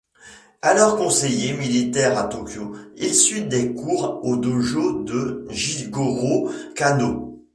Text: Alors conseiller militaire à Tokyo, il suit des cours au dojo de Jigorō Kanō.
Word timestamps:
Alors 0.63 0.97
conseiller 0.97 1.53
militaire 1.53 2.17
à 2.17 2.23
Tokyo, 2.23 2.75
il 2.97 3.13
suit 3.13 3.43
des 3.43 3.71
cours 3.71 4.19
au 4.25 4.35
dojo 4.35 5.03
de 5.03 5.45
Jigorō 5.51 6.49
Kanō. 6.75 7.37